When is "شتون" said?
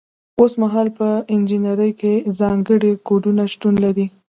3.53-3.73